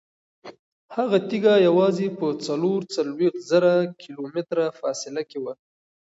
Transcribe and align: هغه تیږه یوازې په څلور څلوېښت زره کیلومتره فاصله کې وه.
هغه 0.95 1.17
تیږه 1.29 1.55
یوازې 1.67 2.07
په 2.19 2.27
څلور 2.45 2.79
څلوېښت 2.95 3.41
زره 3.51 3.73
کیلومتره 4.01 4.65
فاصله 4.79 5.21
کې 5.29 5.37
وه. 5.43 5.53